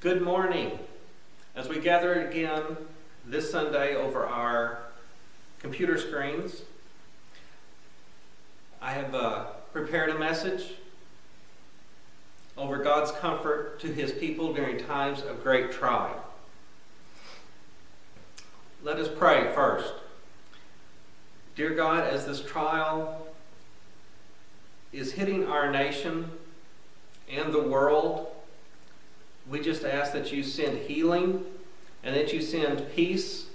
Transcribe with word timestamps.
Good 0.00 0.22
morning. 0.22 0.78
As 1.54 1.68
we 1.68 1.78
gather 1.78 2.26
again 2.26 2.62
this 3.26 3.50
Sunday 3.50 3.94
over 3.94 4.24
our 4.24 4.78
computer 5.58 5.98
screens, 5.98 6.62
I 8.80 8.92
have 8.92 9.14
uh, 9.14 9.44
prepared 9.74 10.08
a 10.08 10.18
message 10.18 10.72
over 12.56 12.78
God's 12.78 13.12
comfort 13.12 13.78
to 13.80 13.88
his 13.88 14.10
people 14.10 14.54
during 14.54 14.78
times 14.78 15.20
of 15.20 15.42
great 15.42 15.70
trial. 15.70 16.24
Let 18.82 18.96
us 18.96 19.10
pray 19.14 19.52
first. 19.54 19.92
Dear 21.56 21.74
God, 21.74 22.04
as 22.04 22.24
this 22.24 22.40
trial 22.40 23.26
is 24.94 25.12
hitting 25.12 25.46
our 25.46 25.70
nation 25.70 26.30
and 27.30 27.52
the 27.52 27.60
world, 27.60 28.29
we 29.50 29.60
just 29.60 29.84
ask 29.84 30.12
that 30.12 30.32
you 30.32 30.44
send 30.44 30.78
healing 30.78 31.44
and 32.04 32.14
that 32.14 32.32
you 32.32 32.40
send 32.40 32.94
peace 32.94 33.46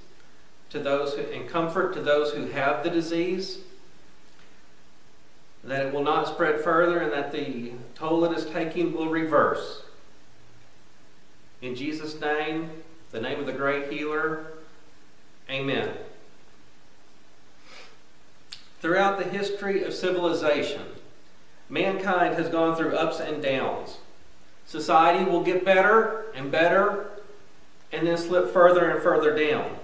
to 0.69 0.77
those 0.77 1.13
who, 1.13 1.21
and 1.21 1.47
comfort 1.47 1.93
to 1.93 2.01
those 2.01 2.33
who 2.33 2.47
have 2.47 2.83
the 2.83 2.89
disease, 2.89 3.59
that 5.63 5.85
it 5.85 5.93
will 5.93 6.03
not 6.03 6.27
spread 6.27 6.59
further 6.59 6.99
and 6.99 7.13
that 7.13 7.31
the 7.31 7.71
toll 7.95 8.25
it 8.25 8.37
is 8.37 8.45
taking 8.45 8.93
will 8.93 9.09
reverse. 9.09 9.83
In 11.61 11.75
Jesus' 11.75 12.19
name, 12.19 12.69
the 13.11 13.21
name 13.21 13.39
of 13.39 13.45
the 13.45 13.53
great 13.53 13.91
healer, 13.91 14.47
amen. 15.49 15.91
Throughout 18.81 19.17
the 19.17 19.23
history 19.23 19.83
of 19.83 19.93
civilization, 19.93 20.83
mankind 21.69 22.35
has 22.35 22.49
gone 22.49 22.75
through 22.75 22.95
ups 22.95 23.21
and 23.21 23.41
downs. 23.41 23.97
Society 24.65 25.23
will 25.23 25.43
get 25.43 25.63
better 25.63 26.25
and 26.33 26.51
better 26.51 27.07
and 27.91 28.05
then 28.05 28.17
slip 28.17 28.51
further 28.51 28.89
and 28.89 29.01
further 29.01 29.35
down. 29.37 29.77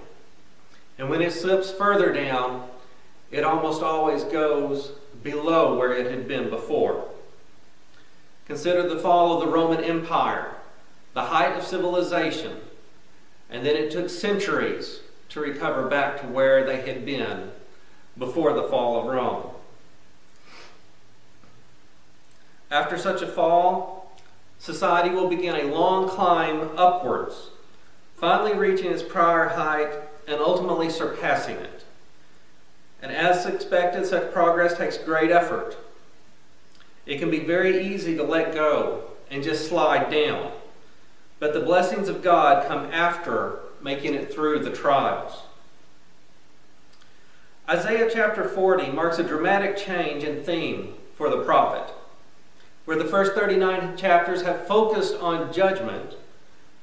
And 0.98 1.08
when 1.08 1.22
it 1.22 1.32
slips 1.32 1.70
further 1.70 2.12
down, 2.12 2.68
it 3.30 3.44
almost 3.44 3.82
always 3.82 4.24
goes 4.24 4.92
below 5.22 5.78
where 5.78 5.92
it 5.94 6.10
had 6.10 6.28
been 6.28 6.50
before. 6.50 7.08
Consider 8.46 8.88
the 8.88 8.98
fall 8.98 9.34
of 9.34 9.40
the 9.46 9.52
Roman 9.52 9.82
Empire, 9.82 10.56
the 11.14 11.22
height 11.22 11.56
of 11.56 11.64
civilization, 11.64 12.58
and 13.48 13.64
then 13.64 13.76
it 13.76 13.90
took 13.90 14.10
centuries 14.10 15.00
to 15.30 15.40
recover 15.40 15.88
back 15.88 16.20
to 16.20 16.26
where 16.26 16.64
they 16.64 16.82
had 16.82 17.06
been 17.06 17.50
before 18.18 18.52
the 18.52 18.64
fall 18.64 19.00
of 19.00 19.06
Rome. 19.06 19.48
After 22.70 22.98
such 22.98 23.22
a 23.22 23.26
fall, 23.26 24.01
society 24.62 25.12
will 25.12 25.28
begin 25.28 25.56
a 25.56 25.74
long 25.74 26.08
climb 26.08 26.70
upwards, 26.76 27.50
finally 28.14 28.56
reaching 28.56 28.92
its 28.92 29.02
prior 29.02 29.48
height 29.48 29.92
and 30.28 30.40
ultimately 30.40 30.88
surpassing 30.88 31.56
it. 31.56 31.84
And 33.02 33.10
as 33.10 33.44
expected, 33.44 34.06
such 34.06 34.32
progress 34.32 34.78
takes 34.78 34.96
great 34.96 35.32
effort. 35.32 35.76
It 37.06 37.18
can 37.18 37.28
be 37.28 37.40
very 37.40 37.92
easy 37.92 38.16
to 38.16 38.22
let 38.22 38.54
go 38.54 39.02
and 39.32 39.42
just 39.42 39.68
slide 39.68 40.12
down. 40.12 40.52
But 41.40 41.54
the 41.54 41.60
blessings 41.60 42.08
of 42.08 42.22
God 42.22 42.68
come 42.68 42.84
after 42.92 43.58
making 43.82 44.14
it 44.14 44.32
through 44.32 44.60
the 44.60 44.70
trials. 44.70 45.42
Isaiah 47.68 48.08
chapter 48.12 48.48
40 48.48 48.92
marks 48.92 49.18
a 49.18 49.24
dramatic 49.24 49.76
change 49.76 50.22
in 50.22 50.44
theme 50.44 50.94
for 51.16 51.28
the 51.28 51.42
prophet. 51.42 51.92
Where 52.84 52.98
the 52.98 53.04
first 53.04 53.32
39 53.34 53.96
chapters 53.96 54.42
have 54.42 54.66
focused 54.66 55.14
on 55.16 55.52
judgment, 55.52 56.14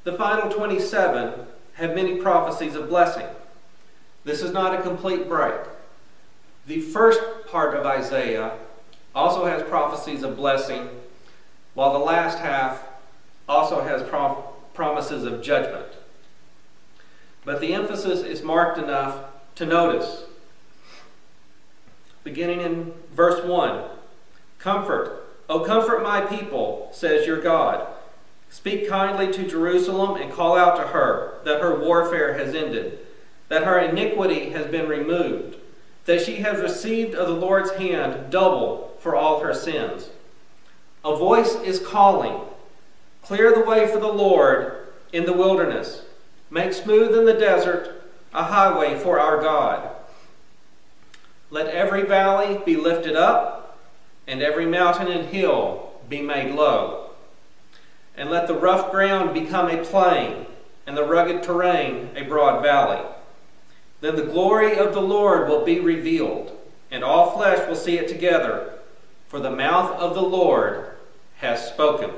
the 0.04 0.14
final 0.14 0.50
27 0.50 1.46
have 1.74 1.96
many 1.96 2.16
prophecies 2.18 2.76
of 2.76 2.90
blessing. 2.90 3.28
This 4.24 4.42
is 4.42 4.52
not 4.52 4.74
a 4.74 4.82
complete 4.82 5.28
break. 5.28 5.60
The 6.68 6.82
first 6.82 7.22
part 7.48 7.76
of 7.76 7.86
Isaiah 7.86 8.58
also 9.16 9.46
has 9.46 9.64
prophecies 9.64 10.24
of 10.24 10.38
blessing, 10.38 10.90
while 11.74 11.94
the 11.94 12.00
last 12.00 12.40
half 12.40 12.84
also 13.48 13.82
has 13.82 14.08
promises 14.74 15.24
of 15.24 15.42
judgment. 15.42 15.88
But 17.44 17.60
the 17.62 17.74
emphasis 17.74 18.22
is 18.22 18.44
marked 18.44 18.78
enough 18.78 19.26
to 19.56 19.66
notice. 19.66 20.24
Beginning 22.24 22.62
in 22.62 22.94
verse 23.14 23.44
1 23.44 23.84
Comfort, 24.60 25.29
O 25.50 25.62
comfort 25.62 26.04
my 26.04 26.22
people, 26.22 26.90
says 26.94 27.26
your 27.26 27.42
God. 27.42 27.88
Speak 28.52 28.88
kindly 28.88 29.32
to 29.34 29.48
Jerusalem 29.48 30.22
and 30.22 30.32
call 30.32 30.56
out 30.56 30.76
to 30.78 30.88
her 30.90 31.40
that 31.44 31.62
her 31.62 31.80
warfare 31.80 32.38
has 32.38 32.54
ended, 32.54 33.00
that 33.48 33.64
her 33.64 33.80
iniquity 33.80 34.52
has 34.52 34.68
been 34.68 34.88
removed, 34.88 35.58
that 36.06 36.22
she 36.22 36.38
has 36.38 36.62
received 36.62 37.16
of 37.16 37.28
the 37.28 37.34
Lord's 37.34 37.72
hand 37.72 38.32
double 38.32 38.96
for 39.00 39.16
all 39.16 39.42
her 39.42 39.54
sins. 39.54 40.10
A 41.04 41.16
voice 41.16 41.56
is 41.56 41.80
calling, 41.80 42.42
Clear 43.24 43.54
the 43.54 43.68
way 43.68 43.88
for 43.88 44.00
the 44.00 44.08
Lord 44.08 44.88
in 45.12 45.26
the 45.26 45.34
wilderness, 45.34 46.04
make 46.52 46.74
smooth 46.74 47.16
in 47.16 47.26
the 47.26 47.34
desert 47.34 48.04
a 48.34 48.44
highway 48.44 48.98
for 48.98 49.20
our 49.20 49.42
God. 49.42 49.90
Let 51.50 51.68
every 51.68 52.04
valley 52.04 52.60
be 52.64 52.76
lifted 52.76 53.16
up 53.16 53.59
and 54.30 54.44
every 54.44 54.68
mountain 54.68 55.08
and 55.08 55.28
hill 55.30 55.92
be 56.08 56.22
made 56.22 56.54
low. 56.54 57.10
And 58.16 58.30
let 58.30 58.48
the 58.48 58.54
rough 58.54 58.92
ground 58.92 59.34
become 59.34 59.68
a 59.68 59.84
plain, 59.84 60.46
and 60.86 60.96
the 60.96 61.04
rugged 61.04 61.42
terrain 61.42 62.12
a 62.16 62.24
broad 62.24 62.62
valley. 62.62 63.04
Then 64.02 64.16
the 64.16 64.24
glory 64.24 64.78
of 64.78 64.94
the 64.94 65.02
Lord 65.02 65.50
will 65.50 65.66
be 65.66 65.80
revealed, 65.80 66.56
and 66.92 67.04
all 67.04 67.32
flesh 67.32 67.68
will 67.68 67.76
see 67.76 67.98
it 67.98 68.08
together, 68.08 68.74
for 69.28 69.40
the 69.40 69.52
mouth 69.52 70.00
of 70.00 70.14
the 70.14 70.22
Lord 70.22 70.92
has 71.38 71.68
spoken. 71.68 72.12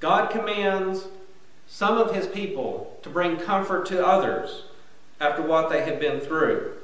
God 0.00 0.30
commands 0.30 1.06
some 1.68 1.98
of 1.98 2.14
his 2.14 2.26
people 2.26 2.98
to 3.02 3.08
bring 3.08 3.36
comfort 3.36 3.86
to 3.86 4.04
others 4.04 4.64
after 5.20 5.42
what 5.42 5.70
they 5.70 5.82
have 5.82 6.00
been 6.00 6.18
through. 6.20 6.79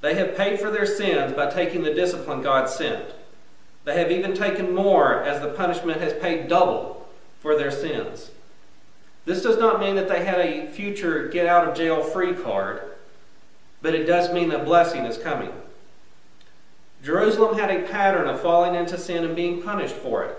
They 0.00 0.14
have 0.14 0.36
paid 0.36 0.60
for 0.60 0.70
their 0.70 0.86
sins 0.86 1.32
by 1.32 1.50
taking 1.50 1.82
the 1.82 1.94
discipline 1.94 2.42
God 2.42 2.68
sent. 2.68 3.06
They 3.84 3.98
have 3.98 4.10
even 4.10 4.34
taken 4.34 4.74
more, 4.74 5.22
as 5.22 5.40
the 5.40 5.48
punishment 5.48 6.00
has 6.00 6.12
paid 6.14 6.48
double 6.48 7.06
for 7.40 7.56
their 7.56 7.70
sins. 7.70 8.30
This 9.24 9.42
does 9.42 9.58
not 9.58 9.80
mean 9.80 9.96
that 9.96 10.08
they 10.08 10.24
had 10.24 10.38
a 10.38 10.66
future 10.68 11.28
get 11.28 11.46
out 11.46 11.66
of 11.66 11.76
jail 11.76 12.02
free 12.02 12.34
card, 12.34 12.82
but 13.82 13.94
it 13.94 14.04
does 14.04 14.32
mean 14.32 14.48
that 14.50 14.64
blessing 14.64 15.04
is 15.04 15.18
coming. 15.18 15.52
Jerusalem 17.02 17.58
had 17.58 17.70
a 17.70 17.86
pattern 17.88 18.28
of 18.28 18.40
falling 18.40 18.74
into 18.74 18.98
sin 18.98 19.24
and 19.24 19.36
being 19.36 19.62
punished 19.62 19.94
for 19.94 20.24
it. 20.24 20.36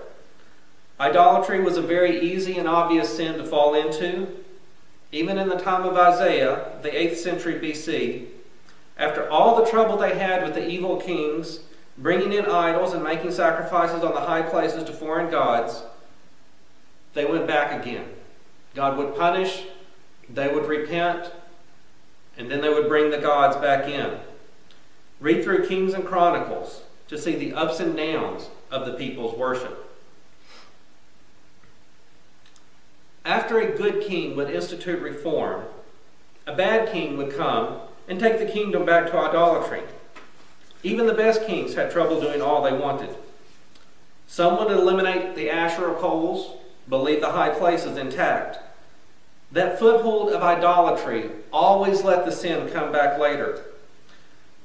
Idolatry 1.00 1.60
was 1.60 1.76
a 1.76 1.82
very 1.82 2.20
easy 2.20 2.58
and 2.58 2.68
obvious 2.68 3.16
sin 3.16 3.38
to 3.38 3.44
fall 3.44 3.74
into. 3.74 4.26
Even 5.12 5.38
in 5.38 5.48
the 5.48 5.56
time 5.56 5.84
of 5.84 5.96
Isaiah, 5.96 6.72
the 6.82 6.90
8th 6.90 7.16
century 7.16 7.54
BC, 7.54 8.26
after 8.98 9.30
all 9.30 9.56
the 9.56 9.70
trouble 9.70 9.96
they 9.96 10.18
had 10.18 10.42
with 10.42 10.54
the 10.54 10.68
evil 10.68 10.96
kings, 10.96 11.60
bringing 11.96 12.32
in 12.32 12.46
idols 12.46 12.92
and 12.92 13.02
making 13.02 13.30
sacrifices 13.30 14.02
on 14.02 14.14
the 14.14 14.20
high 14.20 14.42
places 14.42 14.84
to 14.84 14.92
foreign 14.92 15.30
gods, 15.30 15.82
they 17.14 17.24
went 17.24 17.46
back 17.46 17.80
again. 17.80 18.06
God 18.74 18.98
would 18.98 19.14
punish, 19.14 19.64
they 20.28 20.52
would 20.52 20.66
repent, 20.66 21.32
and 22.36 22.50
then 22.50 22.60
they 22.60 22.68
would 22.68 22.88
bring 22.88 23.10
the 23.10 23.18
gods 23.18 23.56
back 23.56 23.88
in. 23.88 24.18
Read 25.20 25.42
through 25.42 25.66
Kings 25.66 25.94
and 25.94 26.04
Chronicles 26.04 26.82
to 27.08 27.18
see 27.18 27.34
the 27.34 27.54
ups 27.54 27.80
and 27.80 27.96
downs 27.96 28.50
of 28.70 28.84
the 28.84 28.92
people's 28.92 29.36
worship. 29.36 29.84
After 33.24 33.58
a 33.58 33.76
good 33.76 34.02
king 34.02 34.36
would 34.36 34.50
institute 34.50 35.00
reform, 35.00 35.64
a 36.46 36.54
bad 36.54 36.92
king 36.92 37.16
would 37.16 37.34
come 37.34 37.80
and 38.08 38.18
take 38.18 38.38
the 38.38 38.50
kingdom 38.50 38.84
back 38.84 39.06
to 39.06 39.18
idolatry. 39.18 39.82
Even 40.82 41.06
the 41.06 41.14
best 41.14 41.46
kings 41.46 41.74
had 41.74 41.90
trouble 41.90 42.20
doing 42.20 42.40
all 42.40 42.62
they 42.62 42.72
wanted. 42.72 43.14
Some 44.26 44.58
would 44.58 44.70
eliminate 44.70 45.34
the 45.34 45.50
Asherah 45.50 45.94
poles, 45.94 46.56
but 46.86 47.02
leave 47.02 47.20
the 47.20 47.32
high 47.32 47.50
places 47.50 47.96
intact. 47.96 48.58
That 49.52 49.78
foothold 49.78 50.30
of 50.30 50.42
idolatry 50.42 51.30
always 51.52 52.02
let 52.02 52.24
the 52.24 52.32
sin 52.32 52.70
come 52.70 52.92
back 52.92 53.18
later. 53.18 53.64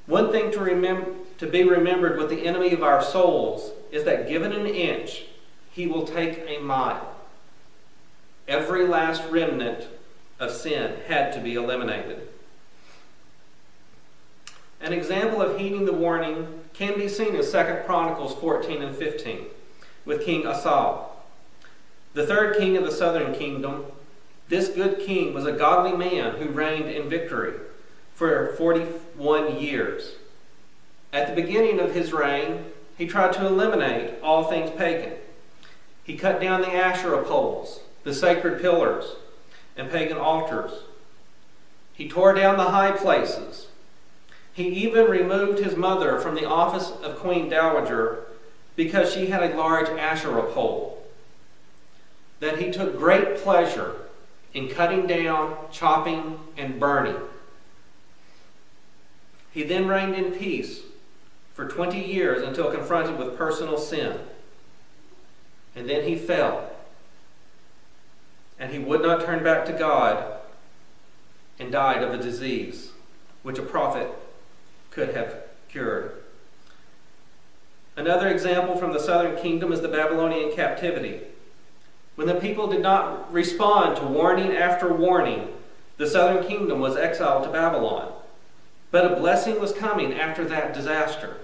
One 0.06 0.32
thing 0.32 0.52
to, 0.52 0.60
remem- 0.60 1.16
to 1.38 1.48
be 1.48 1.64
remembered 1.64 2.18
with 2.18 2.30
the 2.30 2.46
enemy 2.46 2.74
of 2.74 2.84
our 2.84 3.02
souls 3.02 3.72
is 3.92 4.04
that 4.04 4.28
given 4.28 4.52
an 4.52 4.66
inch, 4.66 5.24
he 5.72 5.88
will 5.88 6.06
take 6.06 6.44
a 6.48 6.60
mile. 6.60 7.16
Every 8.48 8.86
last 8.86 9.24
remnant 9.30 9.88
of 10.40 10.52
sin 10.52 10.98
had 11.08 11.32
to 11.34 11.40
be 11.40 11.56
eliminated. 11.56 12.28
An 14.84 14.92
example 14.92 15.42
of 15.42 15.58
heeding 15.58 15.86
the 15.86 15.94
warning 15.94 16.60
can 16.74 16.98
be 16.98 17.08
seen 17.08 17.36
in 17.36 17.42
2 17.42 17.50
Chronicles 17.86 18.36
14 18.36 18.82
and 18.82 18.94
15. 18.94 19.46
with 20.06 20.26
King 20.26 20.46
Asa. 20.46 21.06
The 22.14 22.28
third 22.28 22.58
king 22.58 22.76
of 22.78 22.84
the 22.84 22.92
southern 22.92 23.34
kingdom, 23.34 23.86
this 24.50 24.68
good 24.68 25.00
king 25.00 25.34
was 25.34 25.46
a 25.46 25.54
godly 25.54 25.96
man 25.96 26.36
who 26.36 26.50
reigned 26.50 26.90
in 26.90 27.10
victory 27.10 27.54
for 28.14 28.54
41 28.58 29.60
years. 29.60 30.16
At 31.12 31.28
the 31.28 31.42
beginning 31.42 31.80
of 31.80 31.94
his 31.94 32.12
reign, 32.12 32.66
he 32.98 33.08
tried 33.08 33.34
to 33.34 33.48
eliminate 33.48 34.16
all 34.22 34.44
things 34.44 34.72
pagan. 34.72 35.14
He 36.04 36.18
cut 36.18 36.42
down 36.42 36.62
the 36.62 36.76
Asherah 36.76 37.24
poles, 37.24 37.80
the 38.04 38.14
sacred 38.14 38.62
pillars, 38.62 39.16
and 39.78 39.90
pagan 39.90 40.18
altars. 40.18 40.72
He 41.94 42.10
tore 42.10 42.34
down 42.34 42.58
the 42.58 42.72
high 42.72 42.92
places. 42.92 43.68
He 44.54 44.68
even 44.68 45.10
removed 45.10 45.60
his 45.60 45.76
mother 45.76 46.20
from 46.20 46.36
the 46.36 46.46
office 46.46 46.92
of 47.04 47.18
Queen 47.18 47.50
Dowager 47.50 48.26
because 48.76 49.12
she 49.12 49.28
had 49.28 49.44
a 49.44 49.56
large 49.58 49.90
Asherah 49.90 50.52
pole. 50.52 51.04
That 52.40 52.60
he 52.60 52.72
took 52.72 52.98
great 52.98 53.38
pleasure 53.38 53.96
in 54.54 54.70
cutting 54.70 55.08
down, 55.08 55.58
chopping, 55.72 56.40
and 56.56 56.80
burning. 56.80 57.18
He 59.52 59.64
then 59.64 59.88
reigned 59.88 60.16
in 60.16 60.34
peace 60.34 60.82
for 61.54 61.68
20 61.68 62.00
years 62.00 62.44
until 62.44 62.72
confronted 62.72 63.18
with 63.18 63.38
personal 63.38 63.78
sin. 63.78 64.20
And 65.76 65.90
then 65.90 66.04
he 66.04 66.16
fell. 66.16 66.72
And 68.60 68.72
he 68.72 68.80
would 68.80 69.02
not 69.02 69.26
turn 69.26 69.44
back 69.44 69.66
to 69.66 69.74
God 69.74 70.42
and 71.60 71.72
died 71.72 72.04
of 72.04 72.14
a 72.14 72.22
disease 72.22 72.92
which 73.42 73.58
a 73.58 73.64
prophet 73.64 74.08
could 74.94 75.16
have 75.16 75.36
cured. 75.70 76.24
Another 77.96 78.28
example 78.28 78.76
from 78.78 78.94
the 78.94 79.00
southern 79.00 79.36
kingdom 79.36 79.72
is 79.72 79.82
the 79.82 79.88
Babylonian 79.88 80.56
captivity. 80.56 81.22
When 82.16 82.28
the 82.28 82.36
people 82.36 82.68
did 82.68 82.82
not 82.82 83.32
respond 83.32 83.98
to 83.98 84.04
warning 84.04 84.56
after 84.56 84.94
warning, 84.94 85.50
the 85.98 86.08
southern 86.08 86.46
kingdom 86.46 86.80
was 86.80 86.96
exiled 86.96 87.44
to 87.44 87.52
Babylon. 87.52 88.12
But 88.92 89.12
a 89.12 89.16
blessing 89.16 89.60
was 89.60 89.74
coming 89.74 90.14
after 90.14 90.46
that 90.46 90.74
disaster. 90.74 91.38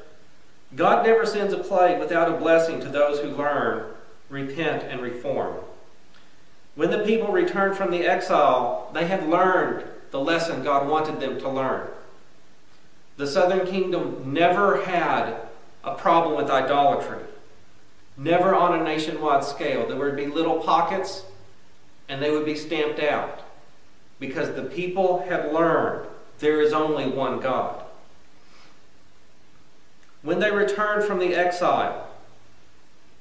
God 0.75 1.05
never 1.05 1.25
sends 1.25 1.53
a 1.53 1.57
plague 1.57 1.99
without 1.99 2.29
a 2.29 2.37
blessing 2.37 2.79
to 2.81 2.89
those 2.89 3.19
who 3.19 3.29
learn, 3.29 3.91
repent, 4.29 4.83
and 4.83 5.01
reform. 5.01 5.55
When 6.75 6.91
the 6.91 6.99
people 6.99 7.31
returned 7.31 7.75
from 7.75 7.89
the 7.89 8.05
exile, 8.05 8.91
they 8.93 9.07
had 9.07 9.27
learned 9.27 9.85
the 10.11 10.19
lesson 10.19 10.63
God 10.63 10.87
wanted 10.87 11.19
them 11.19 11.39
to 11.39 11.49
learn. 11.49 11.87
The 13.19 13.27
southern 13.27 13.67
kingdom 13.67 14.31
never 14.31 14.85
had 14.85 15.35
a 15.83 15.93
problem 15.93 16.37
with 16.37 16.49
idolatry, 16.49 17.25
never 18.15 18.55
on 18.55 18.79
a 18.79 18.81
nationwide 18.81 19.43
scale. 19.43 19.85
There 19.85 19.97
would 19.97 20.15
be 20.15 20.27
little 20.27 20.61
pockets 20.61 21.25
and 22.07 22.21
they 22.21 22.31
would 22.31 22.45
be 22.45 22.55
stamped 22.55 23.01
out 23.01 23.41
because 24.21 24.55
the 24.55 24.63
people 24.63 25.25
had 25.27 25.51
learned 25.51 26.07
there 26.39 26.61
is 26.61 26.71
only 26.71 27.07
one 27.07 27.41
God. 27.41 27.83
When 30.21 30.39
they 30.39 30.51
returned 30.51 31.03
from 31.03 31.19
the 31.19 31.35
exile, 31.35 32.07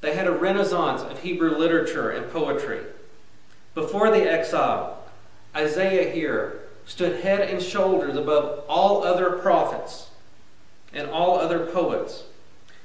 they 0.00 0.14
had 0.14 0.28
a 0.28 0.32
renaissance 0.32 1.02
of 1.02 1.24
Hebrew 1.24 1.56
literature 1.56 2.10
and 2.10 2.30
poetry. 2.30 2.82
Before 3.74 4.12
the 4.12 4.30
exile, 4.30 5.02
Isaiah 5.56 6.08
here 6.08 6.67
stood 6.88 7.20
head 7.20 7.40
and 7.42 7.62
shoulders 7.62 8.16
above 8.16 8.64
all 8.66 9.04
other 9.04 9.32
prophets 9.32 10.08
and 10.92 11.08
all 11.08 11.38
other 11.38 11.66
poets. 11.66 12.24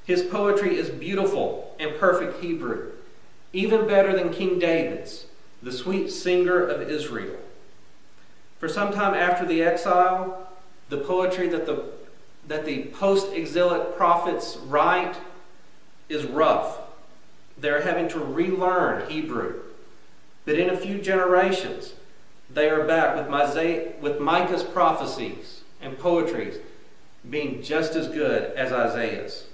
His 0.03 0.23
poetry 0.23 0.77
is 0.77 0.89
beautiful 0.89 1.73
and 1.79 1.97
perfect 1.97 2.43
Hebrew, 2.43 2.91
even 3.53 3.87
better 3.87 4.15
than 4.15 4.33
King 4.33 4.59
David's, 4.59 5.25
the 5.63 5.71
sweet 5.71 6.11
singer 6.11 6.61
of 6.61 6.81
Israel. 6.81 7.37
For 8.59 8.67
some 8.67 8.91
time 8.91 9.13
after 9.13 9.45
the 9.45 9.63
exile, 9.63 10.49
the 10.89 10.97
poetry 10.97 11.47
that 11.47 11.65
the, 11.65 11.85
that 12.47 12.65
the 12.65 12.83
post 12.87 13.31
exilic 13.31 13.95
prophets 13.95 14.57
write 14.65 15.15
is 16.09 16.25
rough. 16.25 16.77
They're 17.57 17.83
having 17.83 18.09
to 18.09 18.19
relearn 18.19 19.09
Hebrew. 19.09 19.61
But 20.43 20.55
in 20.55 20.69
a 20.69 20.77
few 20.77 21.01
generations, 21.01 21.93
they 22.53 22.69
are 22.69 22.85
back 22.85 23.15
with, 23.15 24.01
with 24.01 24.19
Micah's 24.19 24.63
prophecies 24.63 25.61
and 25.81 25.97
poetries 25.97 26.59
being 27.29 27.61
just 27.61 27.95
as 27.95 28.07
good 28.07 28.51
as 28.55 28.71
Isaiah's. 28.71 29.45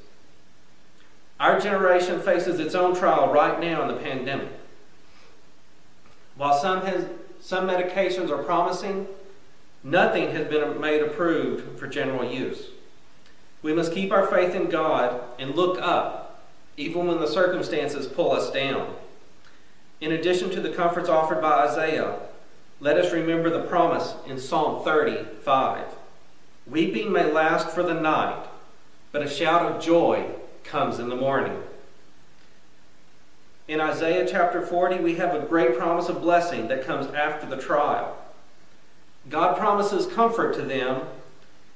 Our 1.40 1.60
generation 1.60 2.20
faces 2.20 2.60
its 2.60 2.76
own 2.76 2.96
trial 2.96 3.32
right 3.32 3.60
now 3.60 3.84
in 3.84 3.88
the 3.88 4.02
pandemic. 4.02 4.50
While 6.36 6.60
some, 6.60 6.86
has, 6.86 7.06
some 7.40 7.68
medications 7.68 8.30
are 8.30 8.44
promising, 8.44 9.08
nothing 9.84 10.32
has 10.32 10.48
been 10.48 10.80
made 10.82 11.02
approved 11.02 11.80
for 11.80 11.88
general 11.88 12.30
use. 12.30 12.68
We 13.62 13.74
must 13.74 13.94
keep 13.94 14.12
our 14.12 14.28
faith 14.28 14.56
in 14.56 14.70
God 14.70 15.22
and 15.38 15.56
look 15.56 15.82
up, 15.82 16.46
even 16.76 17.08
when 17.08 17.20
the 17.20 17.28
circumstances 17.28 18.08
pull 18.08 18.32
us 18.32 18.52
down. 18.52 18.96
In 20.02 20.14
addition 20.14 20.50
to 20.52 20.62
the 20.62 20.72
comforts 20.72 21.10
offered 21.10 21.42
by 21.42 21.68
Isaiah, 21.68 22.20
let 22.82 22.98
us 22.98 23.12
remember 23.12 23.50
the 23.50 23.68
promise 23.68 24.14
in 24.26 24.40
Psalm 24.40 24.84
35. 24.86 25.86
Weeping 26.66 27.12
may 27.12 27.30
last 27.30 27.70
for 27.72 27.84
the 27.84 27.94
night, 27.94 28.46
but 29.12 29.22
a 29.22 29.30
shout 29.30 29.64
of 29.64 29.84
joy 29.84 30.30
comes 30.64 30.98
in 30.98 31.10
the 31.10 31.16
morning. 31.16 31.62
In 33.68 33.82
Isaiah 33.82 34.26
chapter 34.30 34.66
40, 34.66 35.00
we 35.00 35.16
have 35.16 35.36
a 35.36 35.46
great 35.46 35.78
promise 35.78 36.08
of 36.08 36.22
blessing 36.22 36.70
that 36.70 36.86
comes 36.86 37.08
after 37.14 37.46
the 37.46 37.62
trial. 37.62 38.18
God 39.30 39.58
promises 39.58 40.08
comfort 40.08 40.56
to 40.56 40.62
them 40.62 41.02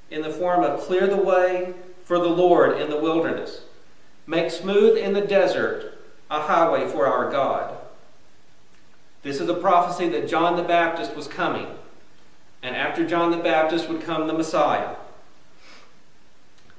in 0.10 0.22
the 0.22 0.32
form 0.32 0.64
of 0.64 0.80
clear 0.80 1.06
the 1.08 1.18
way 1.18 1.74
for 2.06 2.18
the 2.18 2.30
Lord 2.30 2.80
in 2.80 2.90
the 2.90 3.00
wilderness, 3.00 3.64
make 4.26 4.52
smooth 4.52 4.98
in 4.98 5.14
the 5.14 5.22
desert 5.22 6.00
a 6.32 6.42
highway 6.42 6.88
for 6.88 7.06
our 7.06 7.30
God. 7.30 7.78
This 9.24 9.40
is 9.40 9.50
a 9.50 9.54
prophecy 9.54 10.10
that 10.10 10.28
John 10.28 10.58
the 10.58 10.64
Baptist 10.64 11.16
was 11.16 11.28
coming. 11.28 11.68
And 12.62 12.76
after 12.76 13.08
John 13.08 13.32
the 13.32 13.38
Baptist 13.38 13.90
would 13.90 14.02
come 14.02 14.28
the 14.28 14.34
Messiah. 14.34 14.96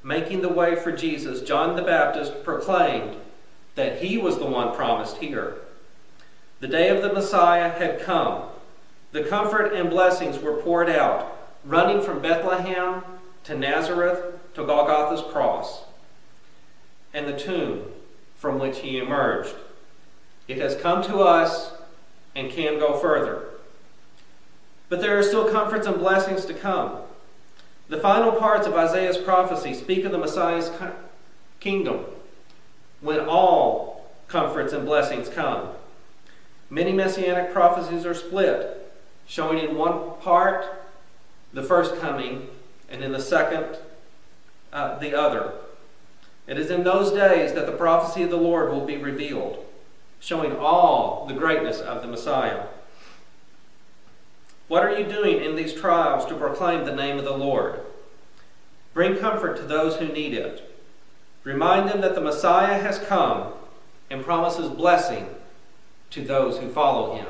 Making 0.02 0.43
the 0.43 0.49
way 0.49 0.76
for 0.76 0.93
Jesus, 0.93 1.41
John 1.41 1.76
the 1.76 1.83
Baptist 1.83 2.45
proclaimed 2.45 3.16
that 3.75 4.02
he 4.02 4.19
was 4.19 4.38
the 4.38 4.47
one 4.47 4.75
promised 4.75 5.16
here. 5.16 5.57
The 6.61 6.69
day 6.69 6.88
of 6.90 7.02
the 7.02 7.12
Messiah 7.12 7.71
had 7.71 8.00
come. 8.00 8.45
The 9.12 9.25
comfort 9.25 9.73
and 9.73 9.90
blessings 9.90 10.38
were 10.38 10.62
poured 10.62 10.90
out, 10.90 11.37
running 11.64 12.02
from 12.02 12.21
Bethlehem 12.21 13.02
to 13.45 13.57
Nazareth 13.57 14.38
to 14.54 14.64
Golgotha's 14.64 15.23
cross 15.33 15.85
and 17.12 17.26
the 17.26 17.38
tomb 17.38 17.85
from 18.35 18.59
which 18.59 18.80
he 18.80 18.99
emerged. 18.99 19.54
It 20.49 20.59
has 20.59 20.75
come 20.76 21.02
to 21.04 21.19
us 21.19 21.74
and 22.35 22.50
can 22.50 22.79
go 22.79 22.97
further. 22.99 23.49
But 24.88 25.00
there 25.00 25.19
are 25.19 25.23
still 25.23 25.50
comforts 25.50 25.87
and 25.87 25.99
blessings 25.99 26.45
to 26.47 26.55
come. 26.55 26.99
The 27.88 27.99
final 27.99 28.33
parts 28.33 28.67
of 28.67 28.75
Isaiah's 28.75 29.19
prophecy 29.19 29.75
speak 29.75 30.05
of 30.05 30.12
the 30.12 30.19
Messiah's 30.19 30.71
kingdom 31.61 32.05
when 33.00 33.21
all 33.21 34.11
comforts 34.29 34.73
and 34.73 34.85
blessings 34.85 35.29
come. 35.29 35.69
Many 36.71 36.93
messianic 36.93 37.53
prophecies 37.53 38.07
are 38.07 38.14
split, 38.14 38.93
showing 39.26 39.59
in 39.59 39.76
one 39.76 40.19
part 40.21 40.88
the 41.53 41.62
first 41.62 42.00
coming, 42.00 42.49
and 42.88 43.05
in 43.05 43.12
the 43.12 43.21
second, 43.21 43.79
uh, 44.73 44.99
the 44.99 45.14
other. 45.14 45.53
It 46.47 46.59
is 46.59 46.71
in 46.71 46.85
those 46.85 47.12
days 47.12 47.53
that 47.53 47.67
the 47.67 47.73
prophecy 47.73 48.23
of 48.23 48.31
the 48.31 48.37
Lord 48.37 48.71
will 48.71 48.85
be 48.85 48.97
revealed 48.97 49.64
showing 50.25 50.57
all 50.57 51.26
the 51.28 51.35
greatness 51.35 51.81
of 51.81 52.00
the 52.00 52.09
Messiah. 52.09 52.64
What 54.69 54.83
are 54.83 54.99
you 54.99 55.07
doing 55.07 55.45
in 55.45 55.54
these 55.54 55.75
trials 55.75 56.25
to 56.26 56.35
proclaim 56.35 56.87
the 56.87 56.97
name 56.97 57.19
of 57.19 57.25
the 57.25 57.37
Lord? 57.37 57.81
Bring 58.95 59.19
comfort 59.19 59.59
to 59.59 59.64
those 59.64 59.97
who 59.97 60.09
need 60.09 60.33
it. 60.33 60.75
Remind 61.43 61.90
them 61.90 62.00
that 62.00 62.14
the 62.14 62.23
Messiah 62.23 62.81
has 62.81 62.99
come 62.99 63.52
and 64.09 64.25
promises 64.25 64.71
blessing 64.71 65.28
to 66.09 66.25
those 66.25 66.57
who 66.57 66.71
follow 66.71 67.16
him. 67.16 67.26